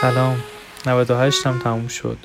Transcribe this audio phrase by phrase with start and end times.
[0.00, 0.36] سلام.
[0.86, 2.18] 98 هم تموم شد.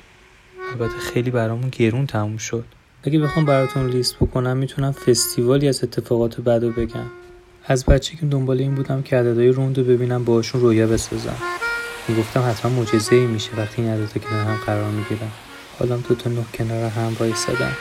[0.72, 2.64] البته خیلی برامون گرون تموم شد.
[3.04, 7.10] اگه بخوام براتون لیست بکنم می‌تونم فستیوالی از اتفاقات بد بگم.
[7.66, 11.36] از بچه که دنبال این بودم که عددهای روند رو ببینم باهاشون رویه بسازم.
[12.08, 15.32] می‌گفتم حتما معجزه ای میشه وقتی این عددا کنار هم قرار می‌گیرم
[15.78, 17.72] حالا تو تا نه کنار هم وایسادم.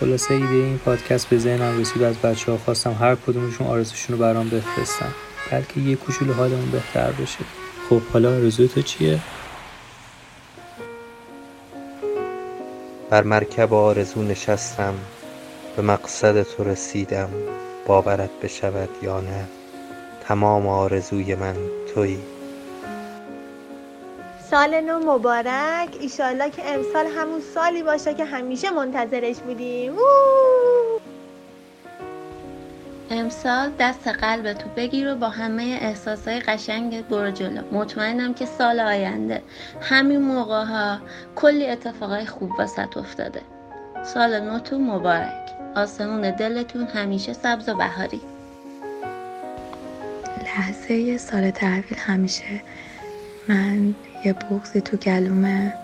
[0.00, 4.22] خلاصه ایده این پادکست به ذهنم رسید از بچه ها خواستم هر کدومشون آرزوشون رو
[4.22, 5.12] برام بفرستم
[5.50, 7.38] بلکه یه کوچولو حالمون بهتر بشه.
[7.90, 9.18] خب حالا آرزوی تو چیه؟
[13.10, 14.94] بر مرکب آرزو نشستم
[15.76, 17.28] به مقصد تو رسیدم
[17.86, 19.44] باورت بشود یا نه
[20.28, 21.56] تمام آرزوی من
[21.94, 22.18] تویی.
[24.50, 25.88] سال نو مبارک.
[26.00, 29.92] ایشالله که امسال همون سالی باشه که همیشه منتظرش بودیم.
[33.10, 37.62] امسال دست قلب تو بگیر و با همه احساسای قشنگت برو جلو.
[37.72, 39.42] مطمئنم که سال آینده
[39.80, 40.98] همین موقع ها
[41.36, 43.40] کلی اتفاقای خوب وسط افتاده.
[44.04, 45.50] سال نوتون مبارک.
[45.76, 48.20] آسمون دلتون همیشه سبز و بهاری.
[50.44, 52.62] لحظه سال تحویل همیشه.
[53.48, 55.74] من یه بغزی تو گلومه.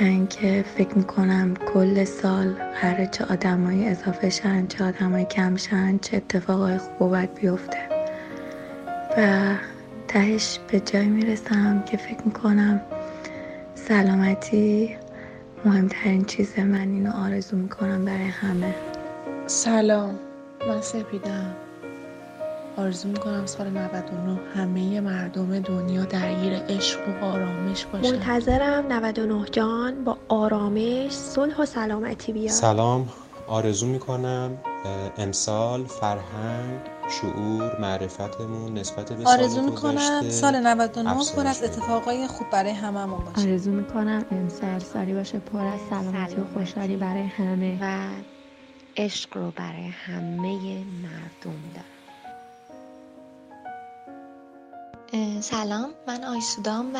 [0.00, 5.98] و اینکه فکر می‌کنم کل سال قراره چه آدمایی اضافه شن چه آدمایی کم شن
[5.98, 7.78] چه اتفاقای خوب و بد بیفته.
[9.18, 9.54] و
[10.08, 12.80] تهش به جای می‌رسم که فکر می‌کنم
[13.74, 14.96] سلامتی
[15.64, 18.74] مهمترین چیزه من اینو آرزو می‌کنم برای همه.
[19.46, 20.18] سلام.
[20.68, 21.54] من سپیدم.
[22.76, 30.04] آرزو می‌کنم سال 99 همه مردم دنیا درگیر عشق و آرامش باشه منتظرم 99 جان
[30.04, 33.08] با آرامش صلح و سلامتی بیاد سلام.
[33.46, 34.58] آرزو می‌کنم
[35.18, 42.70] امسال فرهنگ شعور معرفتمون نسبت به آرزو می‌کنم سال 99 پر از اتفاقای خوب برای
[42.70, 43.48] هممون باشه.
[43.48, 47.78] آرزو می‌کنم امسال سالی باشه پر از سلامتی و خوشحالی برای همه.
[47.80, 48.08] و
[48.96, 51.95] عشق رو برای همه مردم دارم.
[55.40, 55.90] سلام.
[56.08, 56.98] من آیسودام و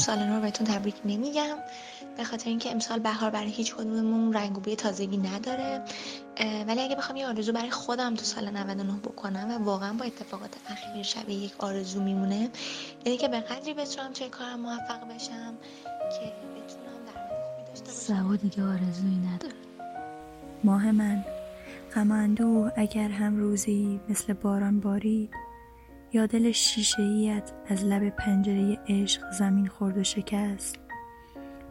[0.00, 1.56] سال نو رو بهتون تبریک نمیگم.
[2.16, 5.84] به خاطر اینکه امسال بهار برای هیچ کدوممون رنگ و بوی تازگی نداره.
[6.66, 10.50] ولی اگه بخوام یه آرزو برای خودم تو سال 99 بکنم و واقعا با اتفاقات
[10.68, 12.50] اخیر شبیه یک آرزو میمونه
[13.04, 15.54] اینه که به قدری بتونم توی کارم موفق بشم
[16.10, 18.24] که بتونم درآمد خوبی داشته باشم.
[18.24, 19.54] سوا دیگه آرزویی نداره.
[20.64, 21.24] ماه من
[21.94, 25.30] غم اگر هم روزی مثل باران بارید
[26.12, 30.76] یا دل شیشه ایت از لب پنجره عشق زمین خورد و شکست؟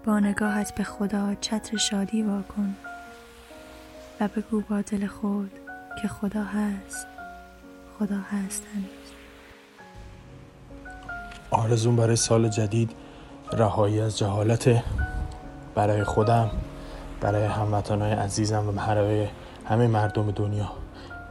[0.06, 2.76] با نگاهت به خدا چتر شادی واکن
[4.20, 5.52] و بگو با دل خود
[6.02, 7.08] که خدا هست.
[8.00, 9.08] خدا هست هنوز.
[11.52, 12.92] آرزون برای سال جدید
[13.54, 14.84] رهایی از جهالت
[15.76, 16.50] برای خودم
[17.22, 19.28] برای هموطنهای عزیزم و برای
[19.66, 20.72] همه مردم دنیا.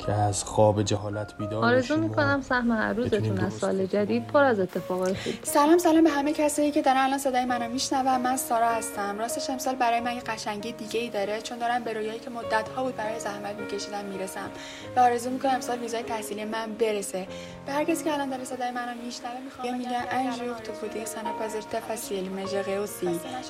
[0.06, 4.60] که از خواب جهالت بیدار آرزو می‌کنم سهم هر روزتون از سال جدید پر از
[4.60, 8.16] اتفاقای خوب سلام سلام به همه کسایی که دارن الان صدای منو میشنون.
[8.20, 9.18] من سارا هستم.
[9.18, 12.68] راستش امسال برای من یه قشنگی دیگه ای داره چون دارم به رویایی که مدت
[12.68, 14.50] ها بود برای زحمت میکشیدم می‌رسم.
[14.96, 17.26] و آرزو می‌کنم امسال ویزای تحصیلی من برسه.
[17.66, 21.32] به هر کسی که الان داره صدای منو میشنوه می‌خوام میگن انجوخ تو بودی سنه
[21.40, 23.06] پذیر تفصیل مژقوسی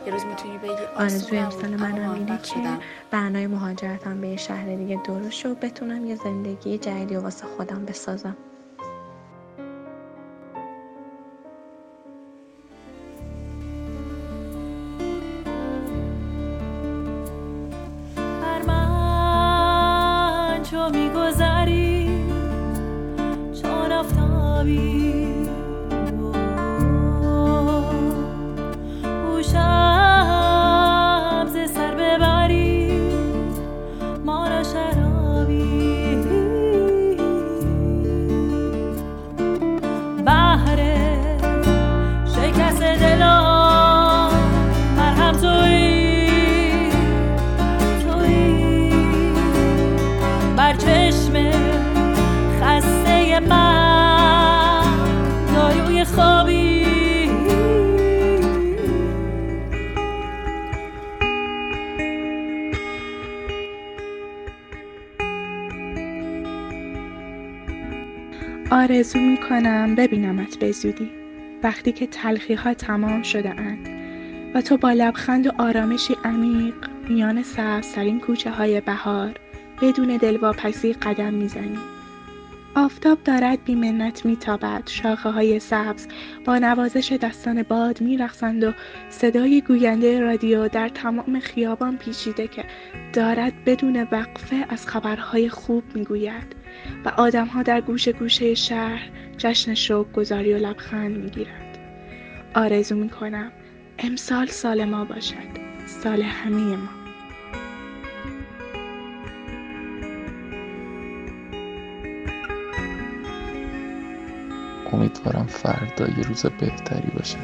[0.06, 2.55] یه روز می‌تونی بگی آرزوی امسال منم اینه که
[3.11, 8.36] برنامه مهاجرتم به شهر دیگه درست و بتونم یه زندگی جدیدی واسه خودم بسازم.
[68.70, 71.10] آرزو می کنم ببینمت به زودی.
[71.62, 73.88] وقتی که تلخی ها تمام شده اند
[74.54, 76.74] و تو با لبخند و آرامشی عمیق
[77.08, 79.34] میان سبزترین کوچه های بهار
[79.82, 81.78] بدون دلواپسی قدم می‌زنی.
[82.76, 84.82] آفتاب دارد بیمنت میتابد.
[84.86, 86.08] شاخه های سبز
[86.44, 88.72] با نوازش دستان باد میرقصند و
[89.10, 92.64] صدای گوینده رادیو در تمام خیابان پیچیده که
[93.12, 96.56] دارد بدون وقفه از خبرهای خوب می‌گوید.
[97.05, 101.78] و آدمها در گوشه گوشه شهر جشن شوق گذاری و لبخند می‌گیرند.
[102.55, 103.52] آرزو می‌کنم
[103.99, 105.67] امسال سال ما باشد.
[105.87, 106.88] سال همه ما.
[114.93, 117.38] امیدوارم فردا یه روز بهتری باشه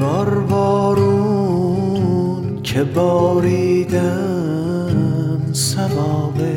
[0.00, 2.10] بار بارون
[2.62, 4.79] که باریدن
[5.52, 6.56] سوابه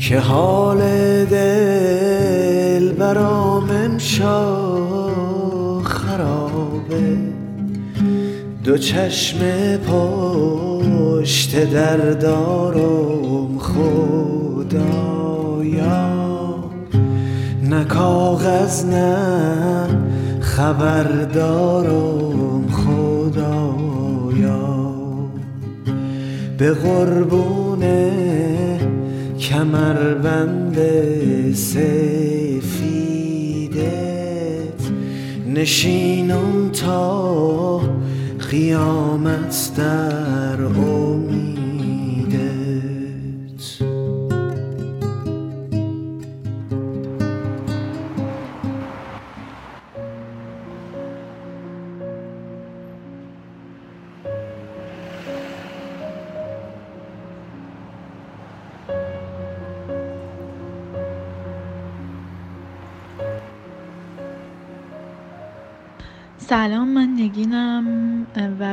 [0.00, 0.78] که حال
[1.24, 4.58] دل برام امشا
[5.82, 7.18] خرابه
[8.64, 9.38] دو چشم
[9.76, 15.08] پشت در دارم خدا
[17.68, 19.16] نه کاغذ نه
[20.40, 22.37] خبردارم.
[26.58, 27.84] به قربون
[29.38, 30.78] کمربند
[31.54, 32.78] سفیدت.
[35.54, 37.80] نشینم تا
[38.50, 41.27] قیامت در امید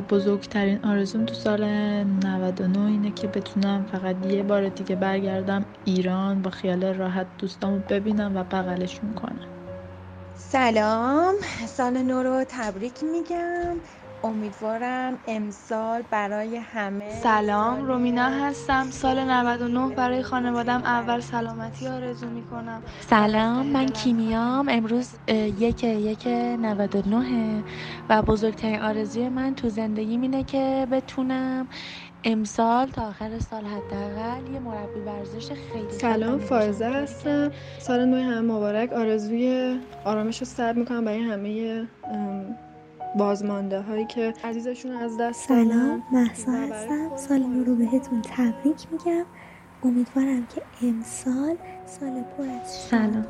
[0.10, 1.64] بزرگترین آرزوم تو سال
[2.04, 8.36] 99 اینه که بتونم فقط یه بار دیگه برگردم ایران با خیال راحت دوستامو ببینم
[8.36, 9.50] و بغلشون کنم.
[10.36, 11.36] سلام.
[11.68, 13.78] سال نو رو تبریک میگم.
[14.26, 18.84] امیدوارم امسال برای همه سلام رومینا هستم.
[18.92, 22.84] سال 99 برای خانوادم اول سلامتی آرزو می‌کنم.
[23.00, 24.70] سلام من کیمیام.
[24.70, 27.64] امروز یک یک 99
[28.10, 31.68] و بزرگترین آرزوی من تو زندگی اینه که بتونم
[32.24, 37.52] امسال تا آخر سال حداقل یه مربی ورزش خیلی سلام فائزه هستم.
[37.80, 38.94] سال نو هم مبارک.
[38.94, 41.88] آرزوی آرامش رو سر می‌کنم برای همه
[43.18, 47.16] بازمانده هایی که عزیزشون از دست سلام محسا هستم.
[47.16, 49.26] سال نو رو بهتون تبریک میگم.
[49.84, 53.26] امیدوارم که امسال سال پر از سلام.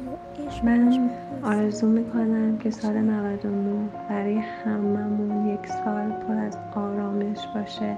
[0.63, 1.09] من
[1.43, 7.97] آرزو می‌کنم که سال 99 برای هممون یک سال پر از آرامش باشه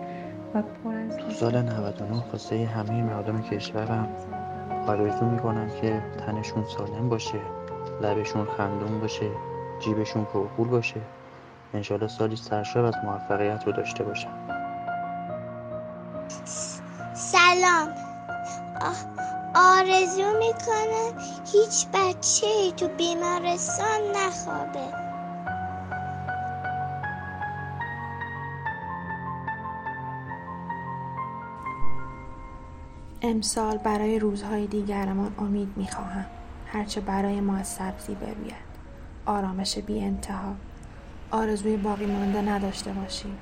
[0.54, 4.08] و پر از تو سال 99 خواسته همه مردم کشورم
[4.88, 7.40] آرزو می‌کنم که تنشون سالم باشه
[8.02, 9.30] لبشون خندون باشه
[9.80, 11.02] جیبشون پرپول باشه.
[11.74, 14.34] انشالله سالی سرشار از موفقیت رو داشته باشم.
[17.14, 17.90] سلام.
[19.56, 21.22] آرزو می‌کنم
[21.54, 25.08] هیچ بچه تو بیمارستان نخوابه.
[33.22, 36.26] امسال برای روزهای دیگرمان امید می‌خواهم.
[36.66, 38.68] هرچه برای ما از سبزی بروید.
[39.26, 40.56] آرامش بی انتها
[41.32, 43.34] آرزوی باقی مانده نداشته باشی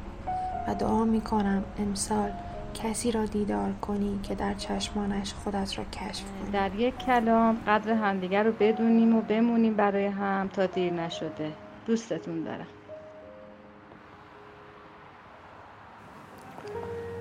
[0.68, 2.32] و دعا می کنم امسال
[2.74, 6.52] کسی را دیدار کنی که در چشمانش خودت را کشف کنی.
[6.52, 11.52] در یک کلام قدر همدیگر رو بدونیم و بمونیم برای هم تا دیر نشده.
[11.86, 12.68] دوستتون دارم.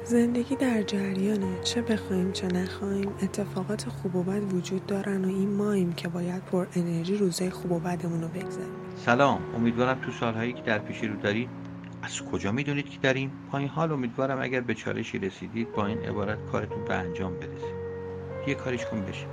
[0.07, 1.61] زندگی در جریانه.
[1.63, 6.45] چه بخوایم چه نخواهیم اتفاقات خوب و بد وجود دارن و این ماییم که باید
[6.45, 8.75] پر انرژی روزای خوب و بدمون رو بگذاریم.
[8.97, 9.41] سلام.
[9.55, 11.49] امیدوارم تو سالهایی که در پیش رو دارید
[12.03, 15.99] از کجا می‌دونید که در این پایین حال امیدوارم اگر به چالشی رسیدید با این
[15.99, 17.75] عبارت کارتون به انجام برسید
[18.47, 19.27] یه کاریش کن بشه.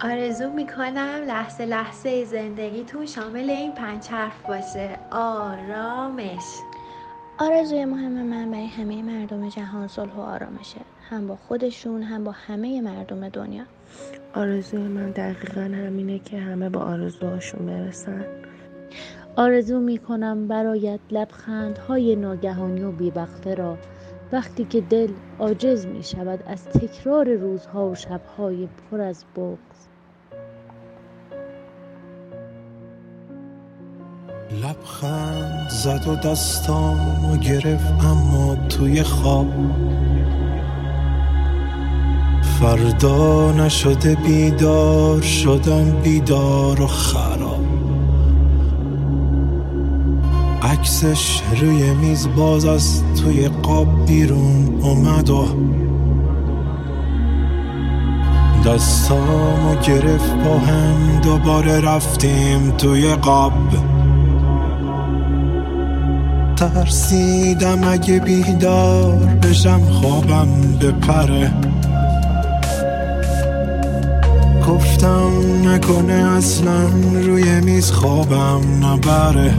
[0.00, 4.98] آرزو می‌کنم لحظه لحظه زندگیتون شامل این پنج حرف باشه.
[5.10, 6.44] آرامش.
[7.38, 10.80] آرزوی مهم من برای همه مردم جهان صلح و آرامشه.
[11.10, 13.64] هم با خودشون هم با همه مردم دنیا.
[14.34, 18.24] آرزوی من دقیقا همینه که همه با آرزوهاشون برسن.
[19.36, 23.78] آرزو می‌کنم برایت لبخندهای ناگهانی و بیوقفه را.
[24.32, 29.86] وقتی که دل عاجز می شود از تکرار روزها و شبهای پر از بغض.
[34.64, 39.46] لبخند زد و دستامو گرفت اما توی خواب
[42.60, 47.64] فردا نشده بیدار شدم بیدار و خراب.
[50.62, 55.46] عکسش روی میز باز از توی قاب بیرون اومد و
[58.66, 63.52] دستامو گرفت با هم دوباره رفتیم توی قاب.
[66.68, 70.48] ترسیدم اگه بیدار بشم خوابم
[70.80, 71.52] بپره
[74.68, 75.30] گفتم
[75.64, 79.54] نکنه اصلا روی میز خوابم نبره.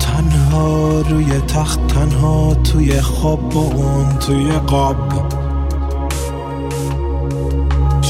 [0.00, 5.41] تنها روی تخت تنها توی خواب با اون توی قاب.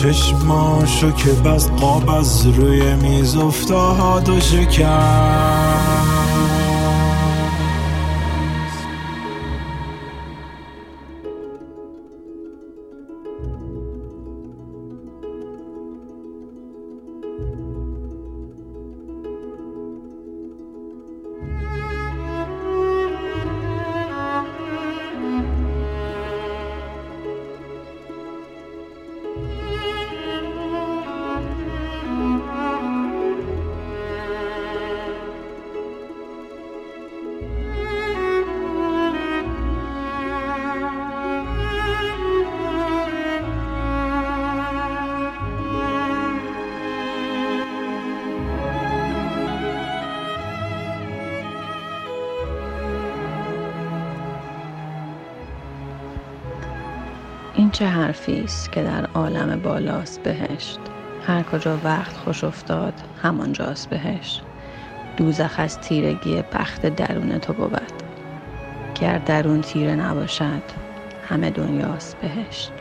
[0.02, 6.01] چشماشو که بس قاب از روی میز افتاد و شکر.
[57.72, 60.78] چه حرفی است که در عالم بالاست بهشت؟
[61.26, 64.42] هر کجا وقت خوش افتاد همانجاست بهشت.
[65.16, 67.92] دوزخ از تیرگی بخت درون تو بود.
[69.00, 70.62] گر درون تیره نباشد
[71.28, 72.72] همه دنیاست بهشت.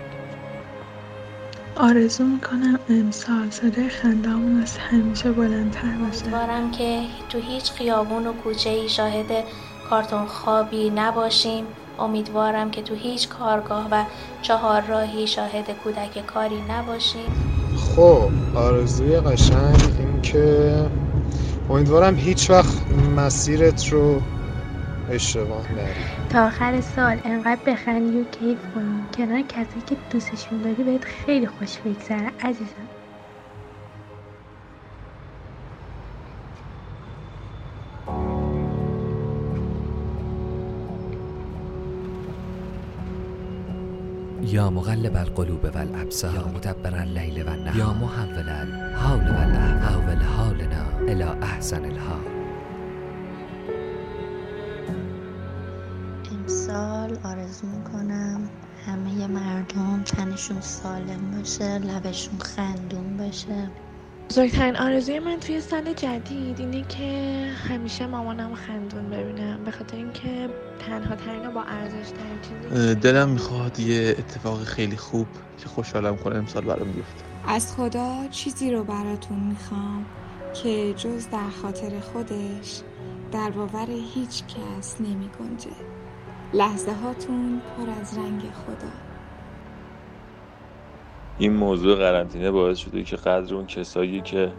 [1.75, 6.23] آرزو می‌کنم امسال صدای خندامون از همیشه بلندتر باشه.
[6.23, 9.43] امیدوارم که تو هیچ خیابون و کوچه ای شاهد
[9.89, 11.65] کارتون خوابی نباشیم.
[12.01, 14.03] امیدوارم که تو هیچ کارگاه و
[14.41, 17.31] چهار راهی شاهد کودک کاری نباشیم
[17.75, 20.75] خب آرزوی قشنگ این که
[21.69, 24.21] امیدوارم هیچ وقت مسیرت رو
[25.11, 26.05] اشتباه نری.
[26.29, 31.47] تا آخر سال انقدر بخندی و کیف کنی کنار کسی که دوستشون داری بهت خیلی
[31.47, 33.00] خوش بگذره عزیزم.
[44.51, 50.97] یا مقلب القلوب والابصار یا مدبر اللیل و النهار یا محول الحال و الاحوال حالنا
[50.99, 52.25] الى احسن الحال
[56.31, 58.49] امسال آرزو می‌کنم
[58.85, 63.69] همه مردم تنشون سالم باشه لبشون خندون باشه.
[64.31, 70.49] بزرگترین آرزوی من توی سال جدید اینه که همیشه مامانم خندون ببینم به خاطر اینکه
[70.79, 76.17] تنها ترین و با ارزش ترین چیزی دلم می‌خواد یه اتفاق خیلی خوب که خوشحالم
[76.17, 77.23] کنه امسال برام بیفته.
[77.47, 80.05] از خدا چیزی رو براتون می‌خوام
[80.63, 82.81] که جز در خاطر خودش
[83.31, 85.71] در باور هیچ کس نمی گنجه
[86.53, 89.10] لحظه هاتون پر از رنگ خدا.
[91.37, 94.51] این موضوع قرنطینه باعث شده که قدر اون کسایی که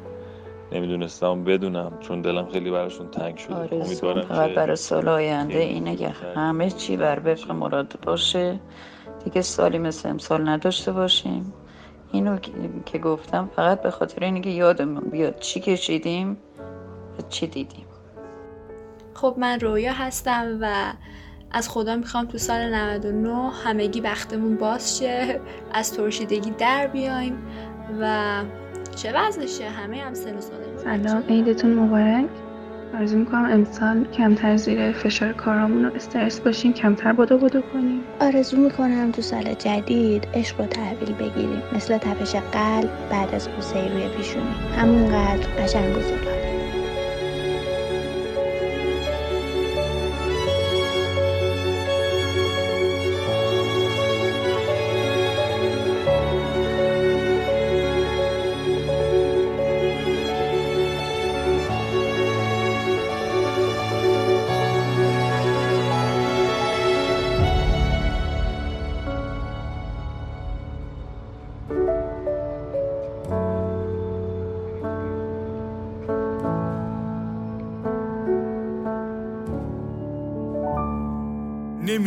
[0.72, 3.54] نمی‌دونستم بدونم چون دلم خیلی براشون تنگ شده.
[3.72, 8.60] امیدوارم فقط برای سال آینده اینه که همه چی بر وفق مراد باشه.
[9.24, 11.52] دیگه سالی مثل امسال نداشته باشیم.
[12.12, 12.38] اینو
[12.86, 16.36] که گفتم فقط به خاطر اینه که یادمون بیاد چی کشیدیم
[17.18, 17.86] و چی دیدیم.
[19.14, 20.92] خب من رویا هستم و
[21.52, 25.40] از خدا می‌خوام تو سال 99 همگی بختمون باز شه
[25.72, 27.38] از ترشیدگی در بیایم
[28.00, 28.20] و
[28.96, 30.40] چه وضعشه همه هم سن
[30.76, 32.24] سلام عیدتون مبارک.
[32.94, 38.56] آرزو می‌کنم امسال کمتر زیر فشار کارامون و استرس باشیم کمتر بدو بدو کنیم آرزو
[38.56, 44.08] می‌کنم تو سال جدید عشق رو تحویل بگیریم مثل تپش قلب بعد از بوسه روی
[44.08, 44.54] پیشونی.
[44.76, 46.41] همونقدر قشنگ و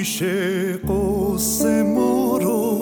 [0.05, 2.77] نمیشه قصه ما رو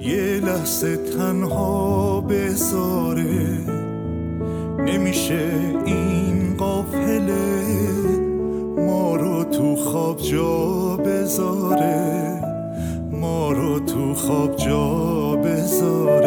[0.00, 3.58] یه لحظه تنها بذاره.
[4.78, 5.50] نمیشه
[5.84, 7.62] این قافله
[8.76, 12.40] ما رو تو خواب جا بذاره.
[13.12, 16.23] ما رو تو خواب جا بذاره.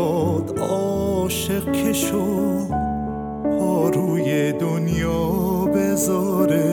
[0.00, 2.66] می‌خواد عاشق کشو
[3.58, 5.28] پا روی دنیا
[5.74, 6.69] بذاره.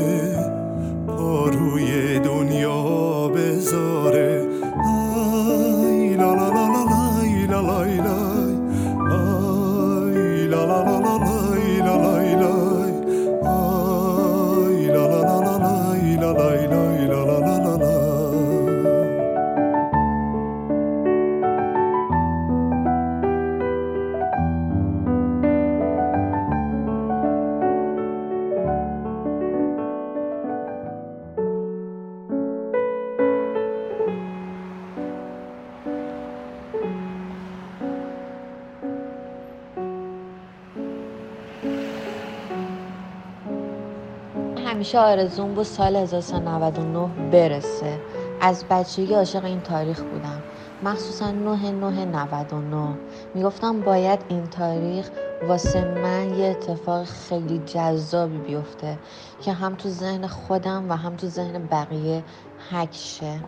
[44.77, 47.99] همیشه آرزوم بود سال 1399 برسه.
[48.41, 50.43] از بچگی عاشق این تاریخ بودم.
[50.83, 52.97] مخصوصا 9 9 99
[53.35, 55.09] می‌گفتم باید این تاریخ
[55.47, 58.97] واسه من یه اتفاق خیلی جذابی بیفته
[59.41, 62.23] که هم تو ذهن خودم و هم تو ذهن بقیه
[62.71, 63.39] حک شه.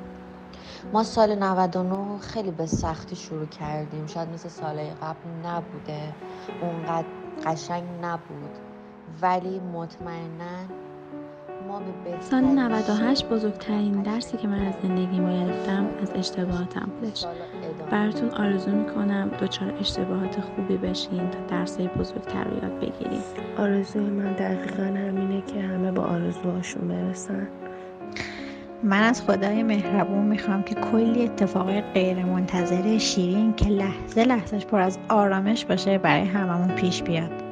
[0.93, 4.07] ما سال 99 خیلی به سختی شروع کردیم.
[4.07, 6.13] شاید مثل سالهای قبل نبوده.
[6.62, 7.07] اونقدر
[7.45, 8.58] قشنگ نبود.
[9.21, 10.88] ولی مطمئنا
[11.69, 17.25] سال بهترین 98 بزرگترین درسی که من از زندگی گرفتم از اشتباهاتم بودش.
[17.91, 23.21] براتون آرزو می‌کنم دچار اشتباهات خوبی بشین تا درسای بزرگتر رو یاد بگیریم.
[23.58, 27.47] آرزوی من دقیقا همینه که همه با آرزوهاشون برسن.
[28.84, 34.79] من از خدای مهربون می‌خوام که کلی اتفاقای غیر منتظره شیرین که لحظه لحظهش پر
[34.79, 37.48] از آرامش باشه برای هممون پیش بیاد.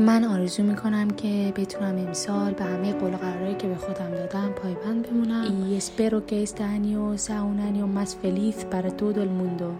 [0.00, 4.52] من آرزو می‌کنم که بتونم امسال به همه قول و قرارهایی که به خودم دادم
[4.62, 5.44] پایبند بمونم.
[5.70, 9.74] Y espero que este año sea un año más feliz para todo el mundo.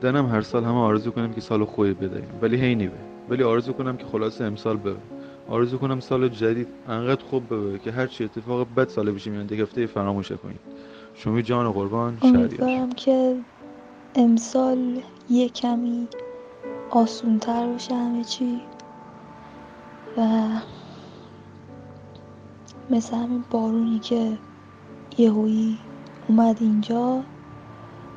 [0.00, 2.96] دنم هر سال همه آرزو کنیم که سال خوبی بدهیم ولی هی نیبه
[3.28, 4.96] ولی آرزو کنم که خلاصه امسال ببه
[5.48, 9.52] آرزو کنم سال جدید انقدر خوب ببه که هر چی اتفاق بد سال پیش میاد
[9.52, 10.60] یک هفته فراموشه کنید
[11.14, 12.38] شمی جان و قربان شهریار.
[12.38, 13.36] امیدوارم که
[14.14, 16.08] امسال یه کمی
[16.90, 18.60] آسونتر باشه همه چی.
[20.18, 20.48] و
[22.90, 24.38] مثل همین بارونی که
[25.18, 25.78] یهویی
[26.28, 27.22] اومد اینجا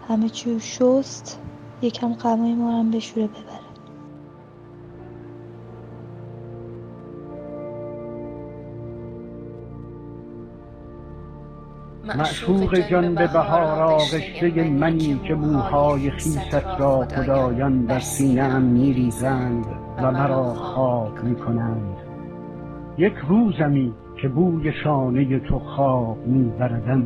[0.09, 1.39] همه چی رو شست
[1.81, 3.61] یکم غمای ما رو هم بشوره ببره.
[12.17, 19.80] معشوق جان به بهار آغشته منی که موهای خیست را خدایان بر سینه‌ام میریزند.
[20.03, 21.97] و مرا خواب می‌کنند.
[22.97, 27.03] یک روزمی که بوی شانه تو خواب میبردم.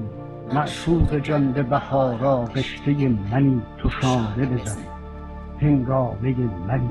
[0.53, 2.91] معشوق جان به بهار آغشته
[3.31, 4.81] منی تو شانه بزن.
[5.61, 6.35] هنگامه
[6.67, 6.89] منی.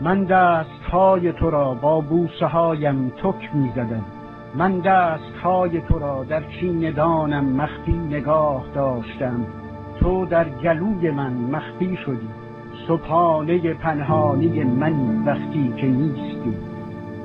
[0.00, 4.04] من دستهای تو را با بوسه هایم تک می‌زدم.
[4.54, 9.46] من دستهای تو را در چیندانم مخفی نگاه داشتم.
[10.00, 12.43] تو در گلوی من مخفی شدی.
[12.88, 16.54] صبحانه پنهانی منی وقتی که نیستی.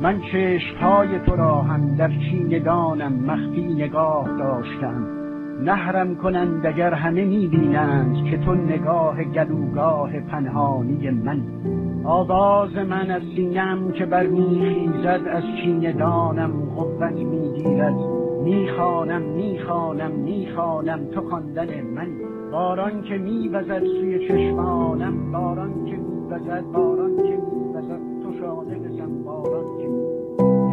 [0.01, 5.07] من چشمهای تو را هم در چیندانم مخفی نگاه داشتم.
[5.63, 11.41] نهرم کنند اگر همه می‌بینند که تو نگاه گلوگاه پنهانی من.
[12.03, 17.95] آواز من از سینم که بر میخیزد از چیندانم قوت می‌گیرد.
[18.43, 22.07] می‌خوانم می‌خوانم می‌خوانم تو خواندن من.
[22.51, 27.99] باران که میوزد سوی چشمانم باران که میوزد باران که میوزد.
[28.23, 29.83] تو شانه بزن باران که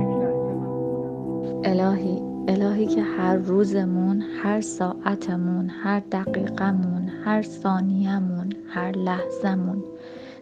[0.03, 0.71] یک لحظه من
[1.65, 9.85] الهی الهی که هر روزمون هر ساعتمون هر دقیقمون هر ثانیهمون هر لحظمون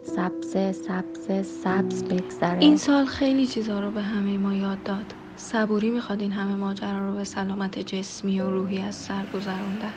[0.03, 2.59] سبزه سبزه سبز بگذره.
[2.61, 5.15] این سال خیلی چیزا رو به همه ما یاد داد.
[5.37, 9.95] صبوری می‌خواد این همه ماجرا رو به سلامت جسمی و روحی از سر گذروندن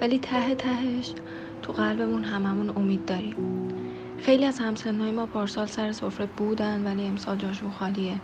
[0.00, 1.12] ولی ته تهش
[1.62, 3.36] تو قلبمون هممون امید داریم.
[4.18, 8.20] خیلی از همسنهای ما پارسال سر سفره بودن ولی امسال جاشون خالیه.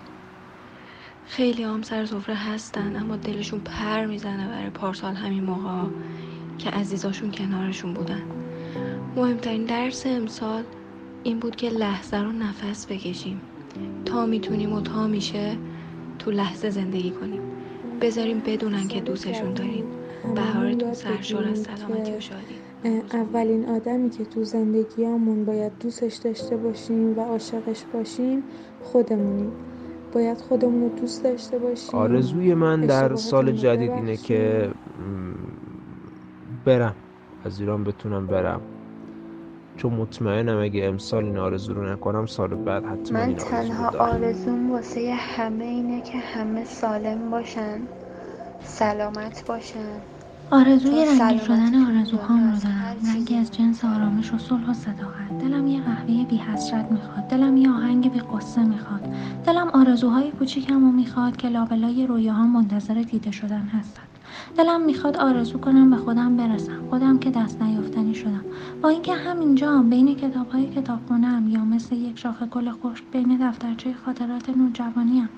[1.27, 5.89] خیلی هم سر سفره هستن اما دلشون پر می‌زنه برای پارسال همین موقع
[6.59, 8.23] که عزیزاشون کنارشون بودن.
[9.17, 10.63] مهمترین درس امسال
[11.23, 13.41] این بود که لحظه رو نفس بکشیم.
[14.05, 15.57] تا می‌تونیم و تا میشه
[16.19, 17.43] تو لحظه زندگی کنیم.
[18.01, 19.85] بذاریم بدونن که دوستشون داریم.
[20.35, 22.55] بهارتون سرشار از سلامتی و شادی.
[23.13, 28.43] اولین آدمی که تو زندگیامون باید دوستش داشته باشیم و عاشقش باشیم
[28.83, 29.53] خودمونیم.
[30.13, 31.95] باید خودمون رو دوست داشته باشیم.
[31.95, 34.71] آرزوی من در سال جدید اینه که
[36.65, 36.95] برم.
[37.45, 38.61] از ایران بتونم برم.
[39.77, 43.89] چون مطمئنم اگه امسال این آرزو رو نکنم سال بعد حتما من این آرزو تنها
[43.89, 47.81] آرزوم واسه همه اینه که همه سالم باشن
[48.61, 50.01] سلامت باشن.
[50.53, 52.97] آرزوی سلامتی شدن آرزوهام رو دارم.
[53.15, 55.39] رنگی از جنس آرامش و صلح و صداقت.
[55.41, 57.29] دلم یه قهوه بی حسرت می‌خواد.
[57.29, 59.01] دلم یه آهنگ بی قصه می‌خواد.
[59.47, 64.03] دلم آرزوهای کوچیکم رو می‌خواد که لابلای رویاها منتظر دیده شدن هستن.
[64.59, 66.73] دلم می‌خواد آرزو کنم به خودم برسم.
[66.91, 68.45] خودم که دست نیافتنی شدم.
[68.83, 74.49] با اینکه همینجا بین کتابهای کتابخونهام یا مثل یک شاخه گل خشک بین دفترچه خاطرات
[74.49, 75.29] نوجوانیم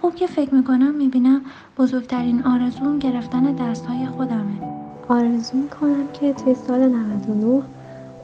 [0.00, 1.40] خوب که فکر می‌کنم می‌بینم
[1.78, 4.60] بزرگترین آرزوم گرفتن دستهای خودمه.
[5.08, 7.62] آرزو می‌کنم که توی سال 99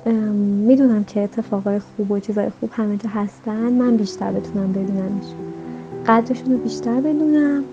[0.07, 0.15] ام،
[0.69, 3.73] می‌دونم که اتفاقای خوب و چیزای خوب همه جا هستن.
[3.73, 5.25] من بیشتر بتونم ببینمش
[6.07, 7.65] قدرشون رو بیشتر بدونم.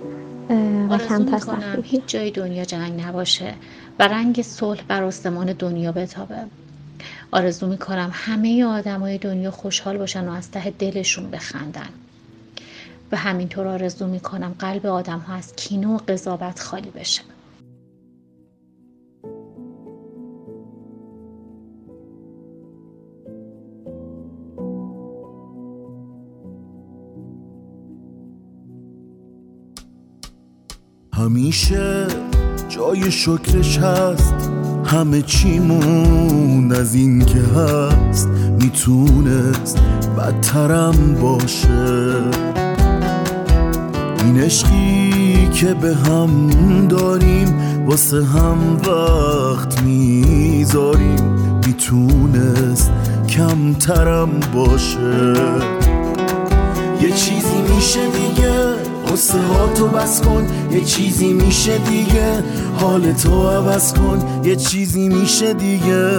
[0.89, 3.53] و کمتر سختی هیچ جای دنیا جنگ نباشه
[3.99, 6.45] و رنگ صلح بر آسمان دنیا بتابه.
[7.31, 11.89] آرزو می‌کنم همه آدمای دنیا خوشحال باشن و از ته دلشون بخندن.
[13.11, 17.21] و همینطور آرزو می‌کنم قلب آدم ها از کینه و قضاوت خالی بشه.
[31.23, 32.07] همیشه
[32.69, 34.33] جای شکرش هست.
[34.85, 38.29] همه چیمون از این که هست.
[38.61, 39.79] می‌تونست
[40.17, 42.15] بدترم باشه.
[44.25, 46.49] این عشقی که به هم
[46.87, 47.55] داریم
[47.87, 51.35] واسه هم وقت می‌ذاریم.
[51.67, 52.91] می‌تونست
[53.29, 55.33] کمترم باشه.
[57.01, 58.42] یه چیزی میشه دیگه
[59.13, 62.43] قصه ها تو بس کن یه چیزی میشه دیگه.
[62.77, 66.09] حال تو عوض کن یه چیزی میشه دیگه.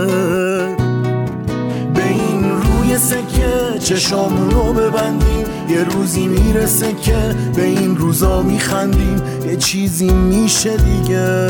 [1.94, 9.22] به این روی سکه چشامون رو ببندیم یه روزی می‌رسه که به این روزا میخندیم
[9.46, 11.48] یه چیزی میشه دیگه.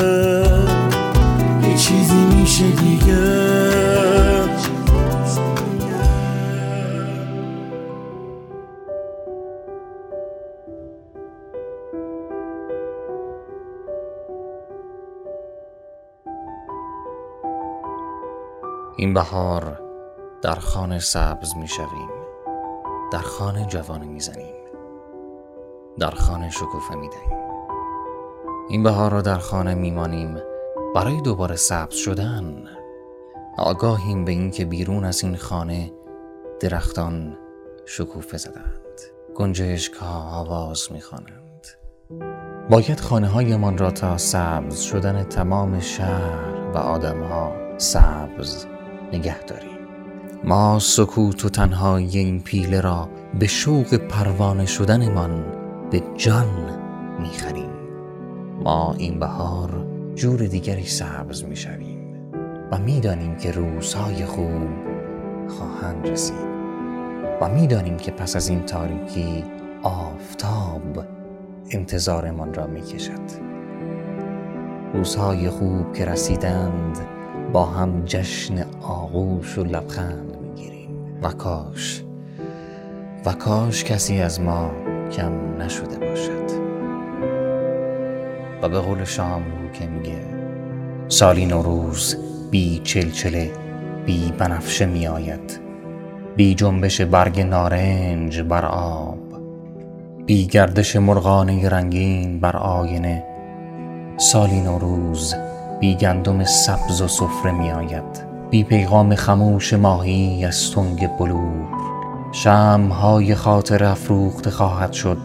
[1.62, 3.43] یه چیزی میشه دیگه.
[19.04, 19.80] این بهار
[20.42, 22.10] در خانه سبز می شویم
[23.12, 24.54] در خانه جوانه می زنیم
[25.98, 27.38] در خانه شکوفه می دهیم
[28.68, 30.36] این بهار را در خانه می مانیم
[30.94, 32.64] برای دوباره سبز شدن.
[33.58, 35.92] آگاهیم به اینکه بیرون از این خانه
[36.60, 37.36] درختان
[37.86, 39.00] شکوفه زدند.
[39.34, 41.66] گنجشک ها آواز می خوانند
[42.70, 48.66] باید خانه هایمان را تا سبز شدن تمام شهر و آدم ها سبز
[49.12, 49.78] نگه داریم
[50.44, 55.44] ما سکوت و تنهایی این پیله را به شوق پروانه شدنمان
[55.90, 56.70] به جان
[57.20, 57.70] می‌خریم.
[58.64, 62.30] ما این بهار جور دیگری سبز می‌شویم
[62.70, 64.68] و می‌دانیم که روزهای خوب
[65.48, 66.54] خواهند رسید
[67.40, 69.44] و می‌دانیم که پس از این تاریکی
[69.82, 71.04] آفتاب
[71.70, 73.54] انتظارمان را می‌کشد.
[74.94, 76.98] روزهای خوب که رسیدند
[77.54, 80.88] با هم جشن آغوش و لبخند می‌گیریم.
[81.22, 82.02] و کاش
[83.26, 84.70] و کاش کسی از ما
[85.12, 86.50] کم نشده باشد.
[88.62, 90.18] و به قول شاملو که میگه
[91.08, 92.16] سالی نوروز
[92.50, 93.50] بی چلچله
[94.06, 95.60] بی بنفشه میآید.
[96.36, 99.18] بی جنبش برگ نارنج بر آب.
[100.26, 103.24] بی گردش مرغانه رنگین بر آینه.
[104.16, 105.34] سالی نوروز
[105.80, 108.24] بی گندم سبز و سفره می آید.
[108.50, 111.68] بی پیغام خموش ماهی از تنگ بلور.
[112.32, 115.18] شمهای خاطر افروخته خواهد شد.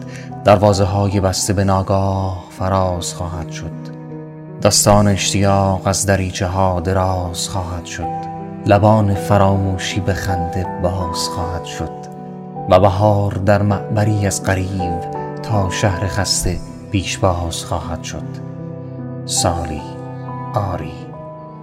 [0.44, 4.00] دروازه های بسته به ناگاه فراز خواهد شد.
[4.62, 8.30] دستان اشتیاق از دریچه ها دراز خواهد شد.
[8.66, 12.00] لبان فراموشی به خنده باز خواهد شد.
[12.70, 15.00] و بهار در معبری از قریب
[15.42, 16.58] تا شهر خسته
[16.90, 18.50] پیش باز خواهد شد.
[19.26, 19.99] سالی
[20.54, 20.92] آری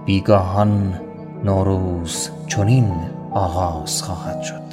[0.06, 1.00] بیگاهان
[1.44, 2.92] نوروز چنین
[3.30, 4.68] آغاز خواهد شد.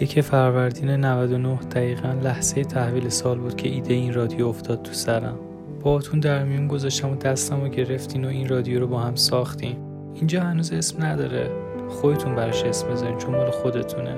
[0.00, 5.38] یک فروردین 99 دقیقا لحظه تحویل سال بود که ایده این رادیو افتاد تو سرم.
[5.82, 9.76] باهاتون در میون گذاشتم و دستم رو گرفتین و این رادیو رو با هم ساختیم
[10.14, 11.65] اینجا هنوز اسم نداره.
[11.88, 14.16] خودتون براش اسم بذارین چون مال خودتونه.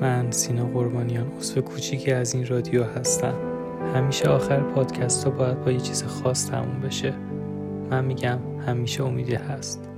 [0.00, 3.34] من سینا قربانیان عضو کوچیکی از این رادیو هستم.
[3.94, 7.14] همیشه آخر پادکست ها باید با یه چیز خاص تموم بشه.
[7.90, 9.88] من میگم همیشه امیدی هست.